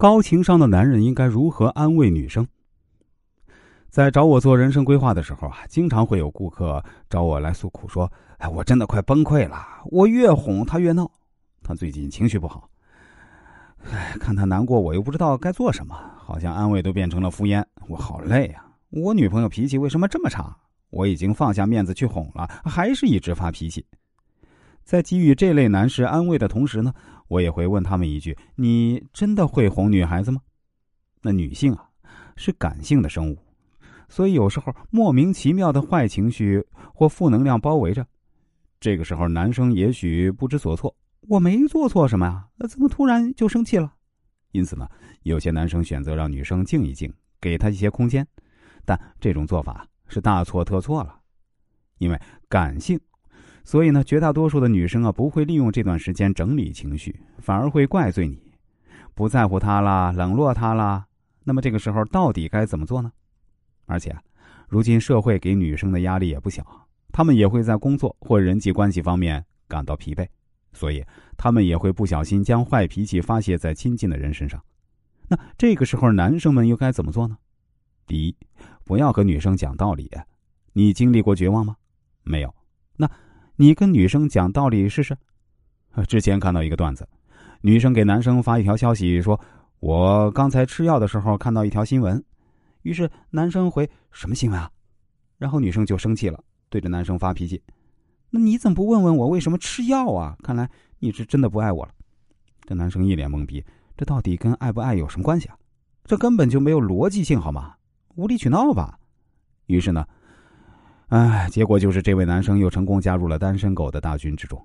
[0.00, 2.48] 高情商的男人应该如何安慰女生？
[3.90, 8.10] 在找我做人生规划的时候啊，经常会有顾客找我来诉苦，说
[8.40, 11.06] ：“哎，我真的快崩溃了，我越哄他越闹，
[11.62, 12.70] 他最近情绪不好。
[13.92, 18.64] 哎，看他难过，我又不知道该做什么，好像安慰都变成了敷衍，我好累呀。
[18.88, 20.56] 我女朋友脾气为什么这么差？
[20.88, 23.84] 我已经放下面子去哄了，还是一直发脾气。”
[24.82, 26.92] 在给予这类男士安慰的同时呢，
[27.30, 30.40] 我也会问他们一句：“你真的会哄女孩子吗？”
[31.22, 31.88] 那女性啊，
[32.34, 33.38] 是感性的生物，
[34.08, 38.04] 所以有时候莫名其妙的坏情绪或负能量包围着，
[38.80, 40.92] 这个时候男生也许不知所措。
[41.28, 43.94] 我没做错什么呀，那怎么突然就生气了？
[44.50, 44.88] 因此呢，
[45.22, 48.26] 有些男生选择让女生静一静，给她一些空间，
[48.84, 51.20] 但这种做法是大错特错了，
[51.98, 52.98] 因为感性。
[53.64, 58.40] 所以呢，绝大多数的女生啊，不会利用这段时间整理情绪，反而会怪罪你，
[59.14, 61.06] 不在乎他啦，冷落他啦。
[61.44, 63.12] 那么这个时候到底该怎么做呢？
[63.86, 64.16] 而且，
[64.68, 66.64] 如今社会给女生的压力也不小，
[67.12, 70.26] 她们也会在工作或人际关系方面感到疲惫，
[70.72, 71.04] 所以
[71.36, 74.62] 她们也会不小心将坏脾气发泄在亲近的人身上。
[75.28, 77.36] 那这个时候，男生们又该怎么做呢？
[78.06, 78.36] 第一，
[78.84, 80.10] 不要和女生讲道理。
[80.72, 81.76] 你经历过绝望吗？
[82.22, 82.54] 没有。
[82.96, 83.10] 那。
[83.60, 85.14] 你跟女生讲道理试试。
[86.08, 87.06] 之前看到一个段子，
[87.60, 89.38] 女生给男生发一条消息说
[89.80, 92.24] ：“我刚才吃药的时候看到一条新闻。”
[92.80, 94.70] 于是男生回：“什么新闻啊？”
[95.36, 97.62] 然后女生就生气了，对着男生发脾气
[98.32, 100.34] ：“那你怎么不问问我为什么吃药啊？
[100.42, 100.66] 看来
[100.98, 101.92] 你是真的不爱我了。”
[102.64, 103.62] 这男生一脸懵逼，
[103.94, 105.58] 这到底跟爱不爱有什么关系啊？
[106.06, 107.74] 这根本就没有逻辑性，好吗？
[108.14, 108.98] 无理取闹吧。
[109.66, 110.06] 于是呢。
[111.10, 114.60] 哎，结果就是这位男生又成功加入了单身狗的大军之中。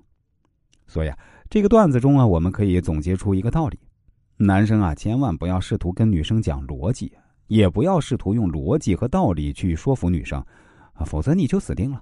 [0.86, 1.18] 所以啊，
[1.50, 3.78] 这个段子中啊，我们可以总结出一个道理：
[4.36, 7.12] 男生啊，千万不要试图跟女生讲逻辑，
[7.48, 10.40] 也不要试图用逻辑和道理去说服女生，
[11.04, 12.00] 否则你就死定了。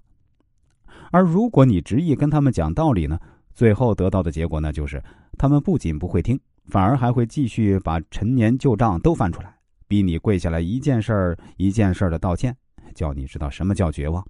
[1.11, 3.19] 而如果你执意跟他们讲道理呢，
[3.55, 5.03] 最后得到的结果呢，就是
[5.39, 9.57] 他们不仅不会听，反而还会继续把陈年旧账都翻出来，
[9.89, 12.55] 逼你跪下来一件事儿一件事儿的道歉，
[12.95, 14.23] 叫你知道什么叫绝望。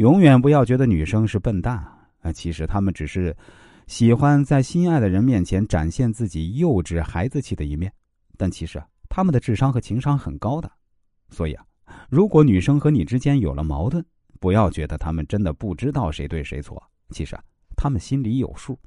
[0.00, 1.76] 永远不要觉得女生是笨蛋
[2.22, 2.32] 啊！
[2.32, 3.36] 其实她们只是
[3.86, 7.92] 喜欢在心爱的人面前展现自己幼稚孩子气的一面，
[8.38, 10.72] 但其实啊，她们的智商和情商很高的。
[11.28, 11.66] 所以啊，
[12.08, 14.02] 如果女生和你之间有了矛盾，
[14.40, 17.42] 不要觉得她们真的不知道谁对谁错，其实啊，
[17.76, 18.78] 她们心里有数。